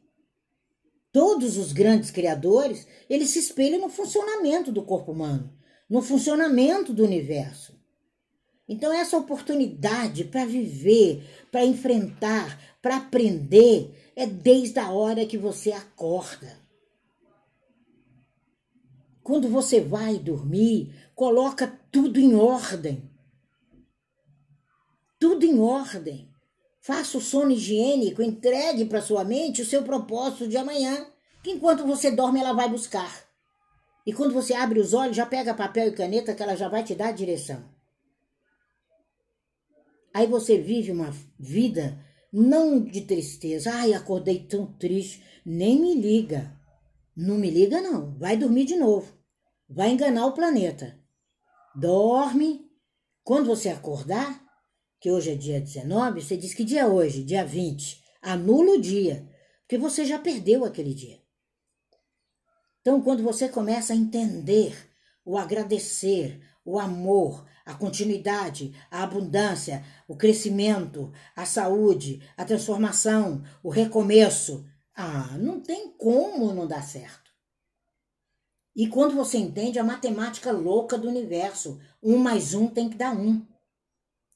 [1.11, 5.56] Todos os grandes criadores, eles se espelham no funcionamento do corpo humano,
[5.89, 7.77] no funcionamento do universo.
[8.67, 15.71] Então essa oportunidade para viver, para enfrentar, para aprender é desde a hora que você
[15.71, 16.57] acorda.
[19.23, 23.09] Quando você vai dormir, coloca tudo em ordem.
[25.19, 26.29] Tudo em ordem.
[26.79, 31.05] Faça o sono higiênico, entregue para sua mente o seu propósito de amanhã,
[31.43, 33.26] que enquanto você dorme ela vai buscar.
[34.07, 36.81] E quando você abre os olhos, já pega papel e caneta que ela já vai
[36.81, 37.61] te dar a direção.
[40.13, 41.99] Aí você vive uma vida
[42.31, 43.69] não de tristeza.
[43.69, 45.21] Ai, acordei tão triste.
[45.45, 46.57] Nem me liga.
[47.17, 48.17] Não me liga, não.
[48.17, 49.11] Vai dormir de novo.
[49.69, 50.97] Vai enganar o planeta.
[51.75, 52.65] Dorme.
[53.25, 54.41] Quando você acordar,
[55.01, 57.25] que hoje é dia 19, você diz que dia é hoje?
[57.25, 58.01] Dia 20.
[58.21, 59.29] Anula o dia,
[59.63, 61.26] porque você já perdeu aquele dia.
[62.87, 64.89] Então, quando você começa a entender
[65.25, 73.67] o agradecer, o amor, a continuidade, a abundância, o crescimento, a saúde, a transformação, o
[73.67, 77.29] recomeço, ah, não tem como não dar certo.
[78.73, 83.11] E quando você entende a matemática louca do universo, um mais um tem que dar
[83.11, 83.45] um.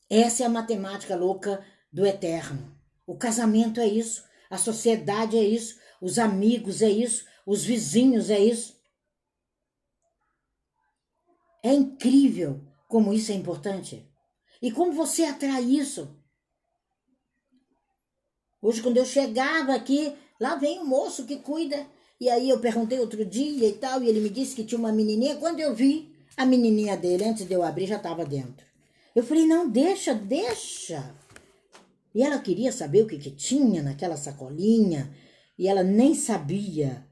[0.10, 2.70] Essa é a matemática louca do eterno.
[3.08, 8.40] O casamento é isso, a sociedade é isso, os amigos é isso, os vizinhos é
[8.40, 8.80] isso.
[11.64, 14.06] É incrível como isso é importante.
[14.62, 16.16] E como você atrai isso.
[18.62, 21.88] Hoje, quando eu chegava aqui, lá vem o moço que cuida.
[22.20, 24.92] E aí eu perguntei outro dia e tal, e ele me disse que tinha uma
[24.92, 25.38] menininha.
[25.38, 28.66] Quando eu vi, a menininha dele, antes de eu abrir, já estava dentro.
[29.16, 31.16] Eu falei, não, deixa, deixa.
[32.14, 35.16] E ela queria saber o que, que tinha naquela sacolinha,
[35.58, 37.08] e ela nem sabia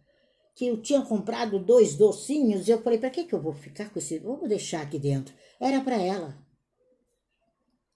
[0.60, 2.68] que eu tinha comprado dois docinhos.
[2.68, 4.20] E eu falei, para que, que eu vou ficar com esse?
[4.20, 5.34] Vou deixar aqui dentro.
[5.58, 6.38] Era para ela.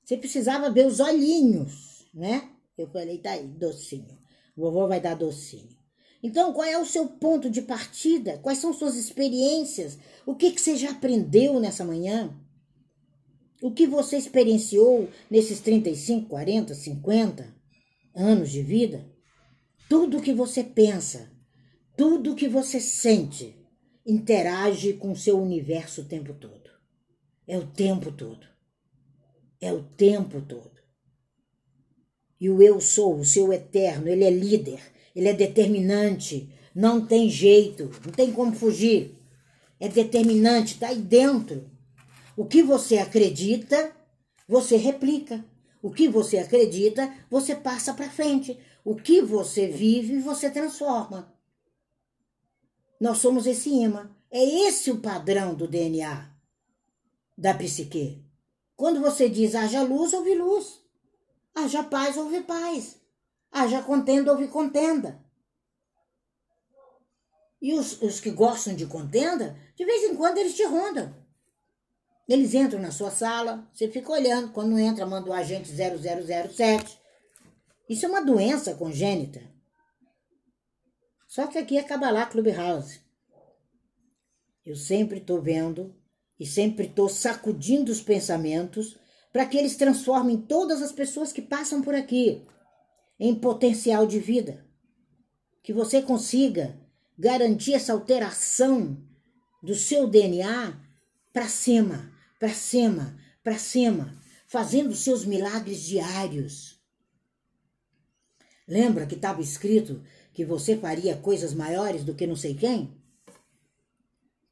[0.01, 2.51] Você precisava ver os olhinhos, né?
[2.77, 4.17] Eu falei, tá aí, docinho.
[4.55, 5.77] Vovó vai dar docinho.
[6.23, 8.37] Então, qual é o seu ponto de partida?
[8.37, 9.99] Quais são suas experiências?
[10.25, 12.33] O que, que você já aprendeu nessa manhã?
[13.61, 17.53] O que você experienciou nesses 35, 40, 50
[18.15, 19.05] anos de vida?
[19.89, 21.32] Tudo que você pensa,
[22.03, 23.55] tudo que você sente,
[24.05, 26.69] interage com o seu universo o tempo todo.
[27.47, 28.45] É o tempo todo.
[29.61, 30.81] É o tempo todo.
[32.41, 34.81] E o eu sou, o seu eterno, ele é líder,
[35.15, 39.17] ele é determinante, não tem jeito, não tem como fugir.
[39.79, 41.71] É determinante, está aí dentro.
[42.35, 43.95] O que você acredita,
[44.45, 45.45] você replica.
[45.81, 48.59] O que você acredita, você passa para frente.
[48.83, 51.32] O que você vive, você transforma.
[53.03, 54.09] Nós somos esse imã.
[54.31, 56.31] É esse o padrão do DNA
[57.37, 58.25] da psique.
[58.77, 60.79] Quando você diz haja luz, ouve luz.
[61.53, 62.95] Haja paz, ouve paz.
[63.51, 65.21] Haja contenda, ouve contenda.
[67.61, 71.13] E os, os que gostam de contenda, de vez em quando eles te rondam.
[72.25, 74.53] Eles entram na sua sala, você fica olhando.
[74.53, 76.97] Quando entra, manda o agente 0007.
[77.89, 79.52] Isso é uma doença congênita.
[81.33, 82.99] Só que aqui é Kabbalah Clubhouse.
[84.63, 85.95] Eu sempre estou vendo
[86.39, 88.99] e sempre estou sacudindo os pensamentos
[89.31, 92.45] para que eles transformem todas as pessoas que passam por aqui
[93.19, 94.63] em potencial de vida.
[95.63, 96.79] Que você consiga
[97.17, 99.03] garantir essa alteração
[99.63, 100.79] do seu DNA
[101.33, 106.79] para cima, para cima, para cima, fazendo seus milagres diários.
[108.67, 112.97] Lembra que estava escrito que você faria coisas maiores do que não sei quem?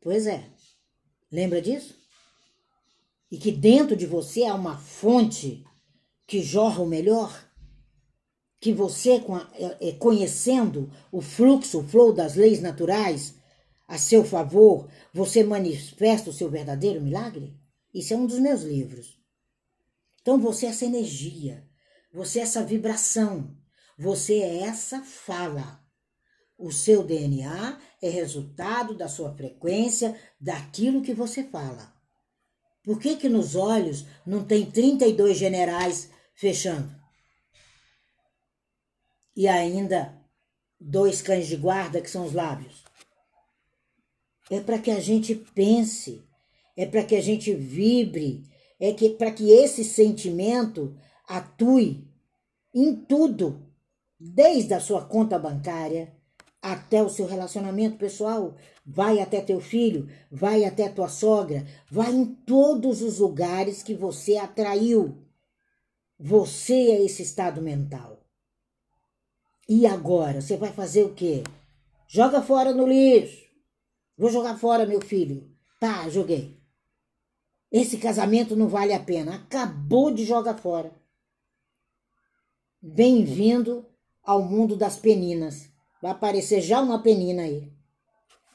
[0.02, 0.50] Pois é.
[1.32, 1.96] Lembra disso?
[3.32, 5.63] E que dentro de você há uma fonte
[6.28, 7.50] que jorra o melhor?
[8.60, 9.13] Que você,
[9.54, 13.36] é, é, conhecendo o fluxo, o flow das leis naturais
[13.88, 17.58] a seu favor, você manifesta o seu verdadeiro milagre?
[17.94, 19.20] Isso é um dos meus livros.
[20.22, 21.67] Então você é essa energia,
[22.13, 23.58] você é essa vibração,
[24.02, 25.80] você é essa fala.
[26.58, 31.94] O seu DNA é resultado da sua frequência, daquilo que você fala.
[32.84, 36.92] Por que que nos olhos não tem 32 generais fechando?
[39.36, 40.20] E ainda
[40.80, 42.84] dois cães de guarda que são os lábios.
[44.50, 46.28] É para que a gente pense,
[46.76, 52.10] é para que a gente vibre, é que para que esse sentimento atue
[52.74, 53.71] em tudo,
[54.24, 56.16] desde a sua conta bancária
[56.62, 58.56] até o seu relacionamento pessoal,
[58.86, 64.38] vai até teu filho, vai até tua sogra, vai em todos os lugares que você
[64.38, 65.26] atraiu.
[66.20, 68.24] Você é esse estado mental.
[69.68, 71.42] E agora, você vai fazer o quê?
[72.08, 73.50] Joga fora no lixo.
[74.16, 75.50] Vou jogar fora, meu filho.
[75.80, 76.62] Tá, joguei.
[77.72, 79.36] Esse casamento não vale a pena.
[79.36, 80.94] Acabou de jogar fora.
[82.80, 83.91] Bem-vindo
[84.24, 85.70] ao mundo das peninas.
[86.02, 87.72] Vai aparecer já uma penina aí.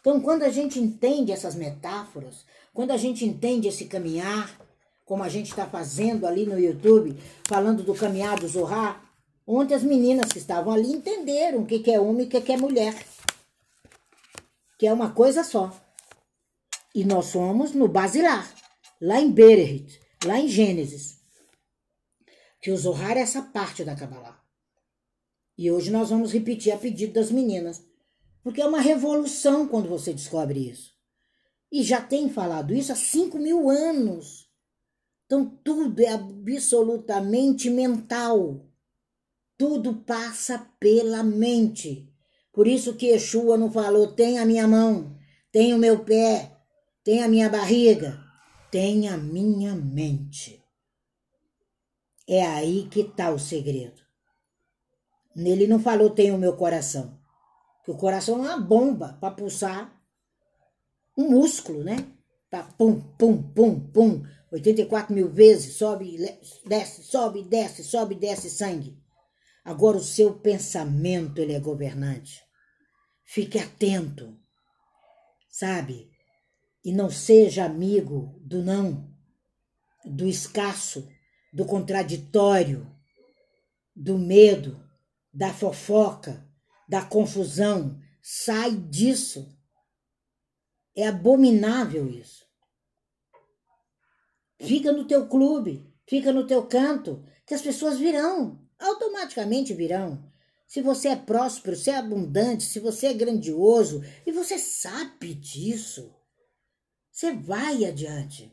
[0.01, 4.57] Então, quando a gente entende essas metáforas, quando a gente entende esse caminhar,
[5.05, 7.17] como a gente está fazendo ali no YouTube,
[7.49, 9.03] falando do caminhar do Zohar,
[9.47, 12.57] ontem as meninas que estavam ali entenderam o que é homem e o que é
[12.57, 12.95] mulher.
[14.79, 15.73] Que é uma coisa só.
[16.95, 18.49] E nós somos no Basilar,
[19.01, 21.19] lá em Bereshit, lá em Gênesis.
[22.61, 24.46] Que o Zohar é essa parte da Kabbalah.
[25.57, 27.83] E hoje nós vamos repetir a pedido das meninas,
[28.43, 30.95] porque é uma revolução quando você descobre isso.
[31.73, 34.49] E já tem falado isso há 5 mil anos.
[35.25, 38.65] Então tudo é absolutamente mental.
[39.59, 42.09] Tudo passa pela mente.
[42.53, 45.19] Por isso que Yeshua não falou: tem a minha mão,
[45.51, 46.57] tem o meu pé,
[47.03, 48.23] tem a minha barriga,
[48.71, 50.63] tem a minha mente.
[52.29, 54.06] É aí que está o segredo.
[55.37, 57.21] Nele não falou tem o meu coração.
[57.85, 59.95] Que o coração é uma bomba para pulsar
[61.17, 61.97] um músculo, né?
[62.51, 64.25] Tá pum, pum, pum, pum.
[64.51, 66.17] 84 mil vezes, sobe,
[66.65, 68.99] desce, sobe, desce, sobe, desce sangue.
[69.63, 72.43] Agora o seu pensamento ele é governante.
[73.23, 74.39] Fique atento,
[75.51, 76.09] sabe?
[76.83, 79.13] E não seja amigo do não,
[80.03, 81.07] do escasso,
[81.53, 82.91] do contraditório,
[83.95, 84.86] do medo,
[85.37, 86.49] da fofoca,
[86.89, 88.01] da confusão.
[88.23, 89.55] Sai disso.
[90.97, 92.47] É abominável isso.
[94.59, 100.27] Fica no teu clube, fica no teu canto, que as pessoas virão, automaticamente virão.
[100.67, 106.17] Se você é próspero, se é abundante, se você é grandioso e você sabe disso,
[107.13, 108.51] você vai adiante.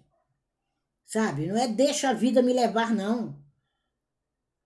[1.06, 1.48] Sabe?
[1.48, 3.42] Não é deixa a vida me levar, não.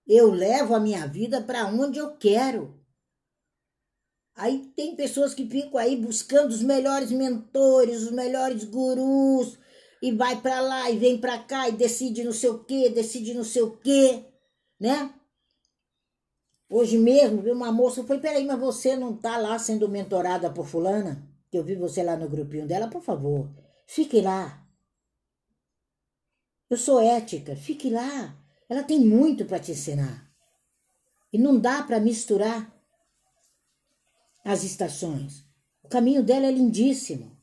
[0.08, 2.74] Eu levo a minha vida para onde eu quero.
[4.34, 9.58] Aí tem pessoas que ficam aí buscando os melhores mentores, os melhores gurus,
[10.00, 13.34] e vai para lá e vem para cá e decide não sei o quê, decide
[13.34, 14.24] não sei o quê,
[14.80, 15.12] né?
[16.70, 21.26] Hoje mesmo, uma moça, foi, peraí, mas você não tá lá sendo mentorada por fulana?
[21.50, 23.50] Que eu vi você lá no grupinho dela, por favor,
[23.86, 24.64] fique lá.
[26.70, 28.36] Eu sou ética, fique lá.
[28.68, 30.28] Ela tem muito para te ensinar.
[31.32, 32.74] E não dá para misturar
[34.44, 35.44] as estações.
[35.82, 37.36] O caminho dela é lindíssimo.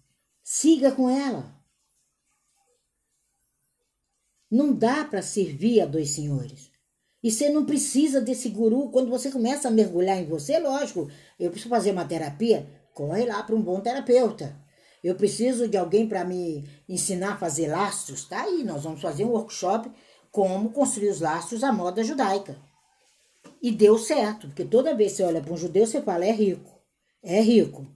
[0.43, 1.55] Siga com ela.
[4.49, 6.71] Não dá para servir a dois senhores.
[7.23, 11.09] E você não precisa desse guru quando você começa a mergulhar em você, lógico.
[11.39, 12.69] Eu preciso fazer uma terapia.
[12.93, 14.55] corre lá para um bom terapeuta.
[15.03, 18.25] Eu preciso de alguém para me ensinar a fazer laços.
[18.25, 19.91] Tá aí, nós vamos fazer um workshop
[20.35, 22.57] como construir os laços à moda judaica.
[23.61, 26.31] E deu certo, porque toda vez que você olha para um judeu, você fala, é
[26.33, 26.77] rico,
[27.23, 27.87] é rico.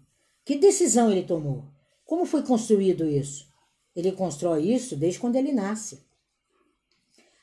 [0.45, 1.65] Que decisão ele tomou?
[2.05, 3.45] Como foi construído isso?
[3.93, 5.99] Ele constrói isso desde quando ele nasce.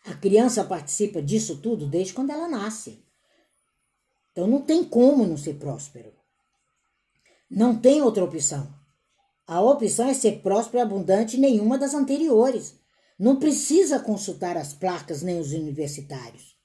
[0.07, 3.05] A criança participa disso tudo desde quando ela nasce.
[4.32, 6.11] Então não tem como não ser próspero.
[7.51, 8.74] Não tem outra opção.
[9.47, 12.76] A opção é ser próspero e abundante nenhuma das anteriores.
[13.18, 16.56] Não precisa consultar as placas nem os universitários.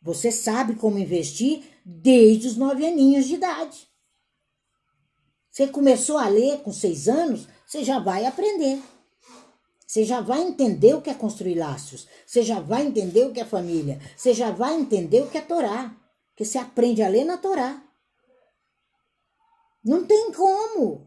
[0.00, 3.88] Você sabe como investir desde os nove aninhos de idade.
[5.50, 8.82] Você começou a ler com seis anos, você já vai aprender.
[9.86, 12.08] Você já vai entender o que é construir laços.
[12.26, 14.00] Você já vai entender o que é família.
[14.16, 15.96] Você já vai entender o que é Torá.
[16.30, 17.80] Porque você aprende a ler na Torá.
[19.84, 21.06] Não tem como.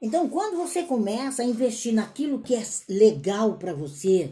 [0.00, 4.30] Então, quando você começa a investir naquilo que é legal para você,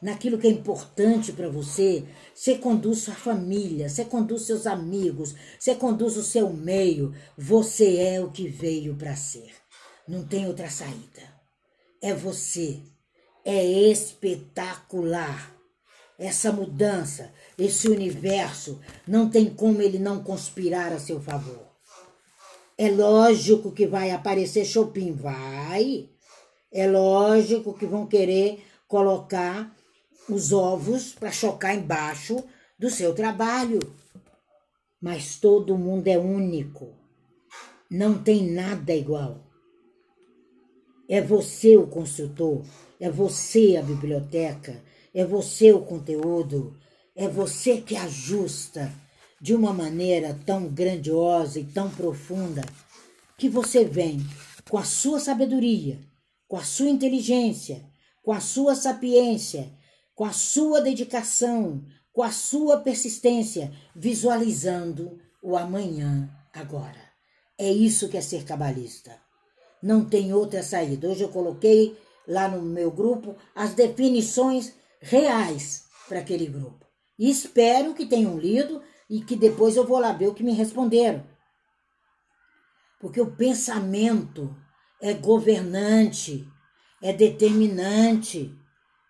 [0.00, 5.74] naquilo que é importante para você, você conduz sua família, você conduz seus amigos, você
[5.74, 9.50] conduz o seu meio, você é o que veio para ser.
[10.06, 11.22] Não tem outra saída.
[12.02, 12.82] É você.
[13.42, 15.56] É espetacular.
[16.18, 18.78] Essa mudança, esse universo,
[19.08, 21.69] não tem como ele não conspirar a seu favor.
[22.82, 26.08] É lógico que vai aparecer shopping, vai.
[26.72, 29.76] É lógico que vão querer colocar
[30.26, 32.42] os ovos para chocar embaixo
[32.78, 33.80] do seu trabalho.
[34.98, 36.94] Mas todo mundo é único.
[37.90, 39.44] Não tem nada igual.
[41.06, 42.64] É você o construtor,
[42.98, 46.74] é você a biblioteca, é você o conteúdo,
[47.14, 48.90] é você que ajusta
[49.40, 52.62] de uma maneira tão grandiosa e tão profunda
[53.38, 54.20] que você vem
[54.68, 55.98] com a sua sabedoria,
[56.46, 57.82] com a sua inteligência,
[58.22, 59.72] com a sua sapiência,
[60.14, 61.82] com a sua dedicação,
[62.12, 67.00] com a sua persistência, visualizando o amanhã agora.
[67.56, 69.16] É isso que é ser cabalista.
[69.82, 71.08] Não tem outra saída.
[71.08, 71.96] Hoje eu coloquei
[72.28, 76.86] lá no meu grupo as definições reais para aquele grupo.
[77.18, 80.52] E espero que tenham lido e que depois eu vou lá ver o que me
[80.52, 81.26] responderam.
[83.00, 84.56] Porque o pensamento
[85.02, 86.46] é governante,
[87.02, 88.56] é determinante.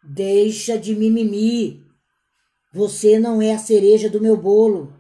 [0.03, 1.85] Deixa de mimimi.
[2.73, 4.97] Você não é a cereja do meu bolo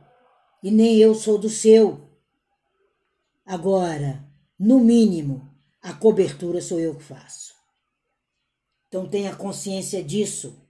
[0.63, 2.07] e nem eu sou do seu.
[3.47, 4.23] Agora,
[4.59, 7.55] no mínimo, a cobertura sou eu que faço.
[8.87, 10.61] Então tenha consciência disso.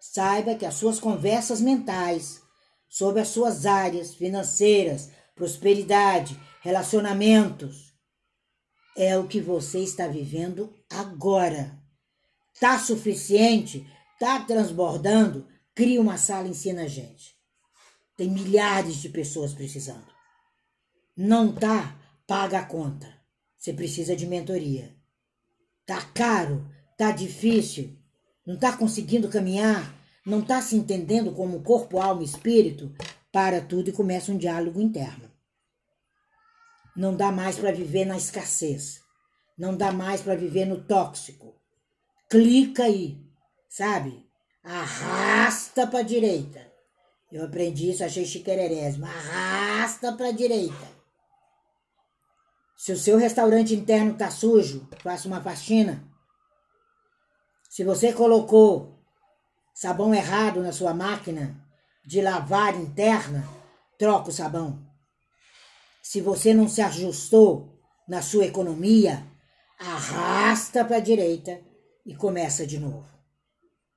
[0.00, 2.42] Saiba que as suas conversas mentais
[2.88, 7.94] sobre as suas áreas financeiras, prosperidade, relacionamentos.
[8.96, 11.78] É o que você está vivendo agora.
[12.58, 13.86] Tá suficiente?
[14.18, 15.46] Tá transbordando?
[15.74, 17.36] Cria uma sala ensina a gente.
[18.16, 20.08] Tem milhares de pessoas precisando.
[21.16, 21.96] Não tá?
[22.26, 23.06] Paga a conta.
[23.56, 24.96] Você precisa de mentoria.
[25.86, 26.68] Tá caro?
[26.96, 27.96] Tá difícil?
[28.44, 29.94] Não tá conseguindo caminhar?
[30.28, 32.94] Não está se entendendo como corpo, alma e espírito,
[33.32, 35.32] para tudo e começa um diálogo interno.
[36.94, 39.00] Não dá mais para viver na escassez.
[39.56, 41.58] Não dá mais para viver no tóxico.
[42.28, 43.18] Clica aí,
[43.70, 44.22] sabe?
[44.62, 46.60] Arrasta para direita.
[47.32, 49.06] Eu aprendi isso, achei chiquererésimo.
[49.06, 50.98] Arrasta para direita.
[52.76, 56.06] Se o seu restaurante interno tá sujo, faça uma faxina.
[57.70, 58.97] Se você colocou
[59.80, 61.56] sabão errado na sua máquina
[62.04, 63.48] de lavar interna,
[63.96, 64.84] troca o sabão.
[66.02, 69.24] Se você não se ajustou na sua economia,
[69.78, 71.60] arrasta para a direita
[72.04, 73.06] e começa de novo.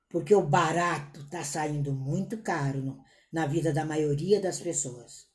[0.08, 3.00] Porque o barato está saindo muito caro no,
[3.32, 5.26] na vida da maioria das pessoas.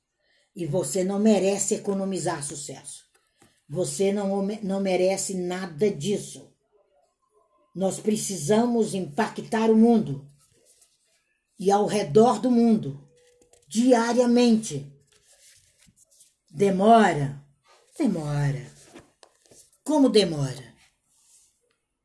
[0.56, 3.04] E você não merece economizar sucesso.
[3.68, 6.56] Você não, não merece nada disso.
[7.76, 10.26] Nós precisamos impactar o mundo
[11.60, 13.08] e ao redor do mundo,
[13.68, 14.92] diariamente.
[16.50, 17.44] Demora?
[17.98, 18.72] Demora.
[19.84, 20.76] Como demora?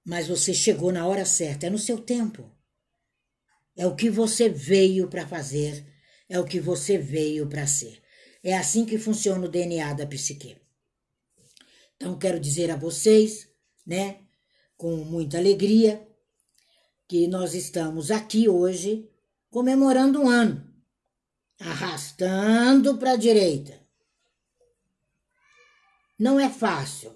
[0.04, 2.50] Mas você chegou na hora certa, é no seu tempo.
[3.76, 5.86] É o que você veio para fazer,
[6.28, 8.02] é o que você veio para ser.
[8.42, 10.56] É assim que funciona o DNA da psique.
[11.96, 13.48] Então, quero dizer a vocês,
[13.86, 14.20] né,
[14.76, 16.04] com muita alegria,
[17.06, 19.08] que nós estamos aqui hoje
[19.52, 20.66] comemorando um ano,
[21.60, 23.78] arrastando para a direita.
[26.18, 27.12] Não é fácil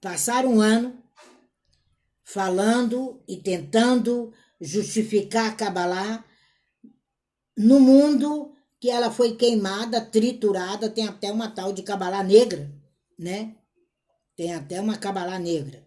[0.00, 1.00] passar um ano
[2.24, 6.24] falando e tentando justificar a Kabbalah
[7.56, 12.74] no mundo que ela foi queimada, triturada, tem até uma tal de Kabbalah negra,
[13.16, 13.54] né?
[14.34, 15.86] Tem até uma Kabbalah negra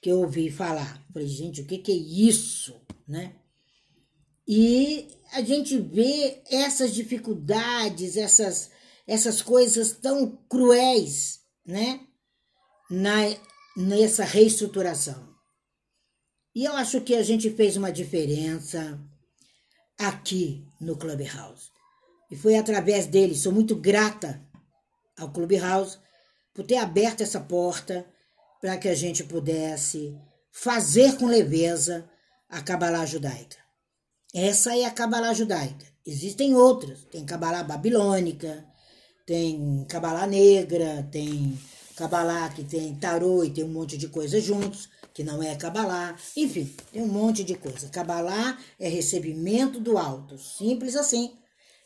[0.00, 1.04] que eu ouvi falar.
[1.12, 3.34] Falei, gente, o que, que é isso, né?
[4.46, 8.70] E a gente vê essas dificuldades, essas,
[9.06, 12.00] essas coisas tão cruéis, né?
[12.90, 13.20] Na,
[13.76, 15.34] nessa reestruturação.
[16.54, 19.00] E eu acho que a gente fez uma diferença
[19.98, 21.70] aqui no Clubhouse.
[22.30, 24.40] E foi através dele, sou muito grata
[25.18, 25.98] ao Clubhouse
[26.52, 28.06] por ter aberto essa porta
[28.60, 30.16] para que a gente pudesse
[30.52, 32.08] fazer com leveza
[32.48, 33.63] a Kabbalah judaica.
[34.34, 35.86] Essa é a Kabbalah judaica.
[36.04, 38.66] Existem outras, tem Kabbalah babilônica,
[39.24, 41.56] tem Kabbalah negra, tem
[41.94, 46.16] Kabbalah que tem tarô e tem um monte de coisas juntos que não é Kabbalah,
[46.36, 47.88] enfim, tem um monte de coisa.
[47.88, 51.38] Kabbalah é recebimento do alto, simples assim.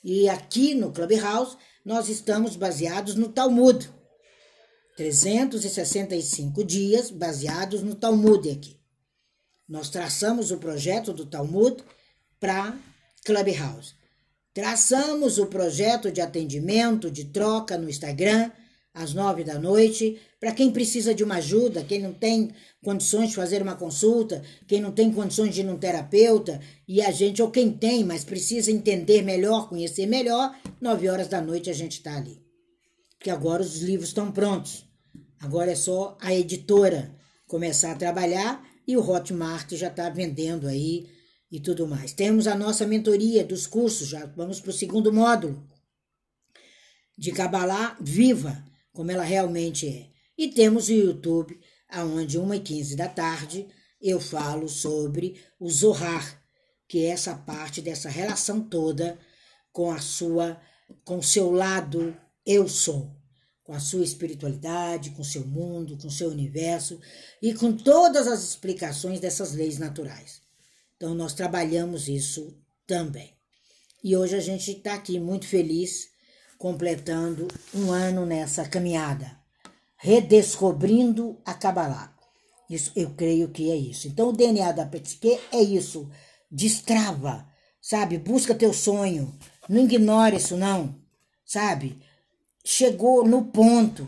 [0.02, 3.92] E aqui no Clubhouse nós estamos baseados no Talmud.
[4.96, 8.80] 365 dias baseados no Talmud aqui.
[9.68, 11.84] Nós traçamos o projeto do Talmud
[12.40, 12.76] para
[13.24, 13.94] Clubhouse.
[14.54, 18.50] Traçamos o projeto de atendimento, de troca no Instagram,
[18.92, 22.50] às nove da noite, para quem precisa de uma ajuda, quem não tem
[22.82, 27.10] condições de fazer uma consulta, quem não tem condições de ir num terapeuta, e a
[27.10, 31.72] gente, ou quem tem, mas precisa entender melhor, conhecer melhor, nove horas da noite a
[31.72, 32.42] gente está ali.
[33.16, 34.84] Porque agora os livros estão prontos.
[35.40, 37.14] Agora é só a editora
[37.46, 41.06] começar a trabalhar e o Hotmart já está vendendo aí
[41.50, 42.12] e tudo mais.
[42.12, 45.66] Temos a nossa mentoria dos cursos, já vamos para o segundo módulo
[47.16, 50.10] de Kabbalah viva, como ela realmente é.
[50.36, 53.66] E temos o YouTube, aonde 1h15 da tarde
[54.00, 56.40] eu falo sobre o Zohar,
[56.86, 59.18] que é essa parte dessa relação toda
[59.72, 60.60] com a sua,
[61.04, 63.10] com seu lado eu sou,
[63.64, 67.00] com a sua espiritualidade, com seu mundo, com seu universo
[67.42, 70.47] e com todas as explicações dessas leis naturais.
[70.98, 73.32] Então nós trabalhamos isso também.
[74.02, 76.08] E hoje a gente está aqui muito feliz
[76.58, 79.38] completando um ano nessa caminhada,
[79.96, 82.12] redescobrindo a Kabbalah.
[82.68, 84.08] Isso, eu creio que é isso.
[84.08, 86.10] Então, o DNA da Psique é isso.
[86.50, 87.48] Destrava,
[87.80, 88.18] sabe?
[88.18, 89.38] Busca teu sonho.
[89.68, 91.00] Não ignore isso, não,
[91.46, 91.98] sabe?
[92.64, 94.06] Chegou no ponto.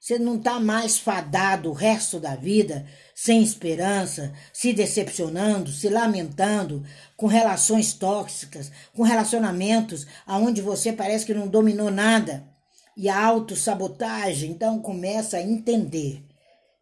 [0.00, 6.82] Você não está mais fadado o resto da vida sem esperança, se decepcionando, se lamentando,
[7.18, 12.48] com relações tóxicas, com relacionamentos aonde você parece que não dominou nada
[12.96, 14.52] e a autossabotagem.
[14.52, 16.24] Então começa a entender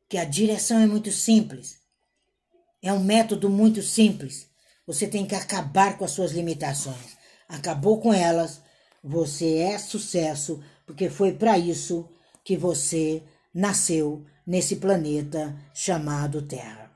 [0.09, 1.77] que a direção é muito simples.
[2.81, 4.47] É um método muito simples.
[4.87, 7.19] Você tem que acabar com as suas limitações.
[7.49, 8.63] Acabou com elas,
[9.03, 12.09] você é sucesso, porque foi para isso
[12.49, 13.23] que você
[13.55, 16.88] nasceu nesse planeta chamado Terra.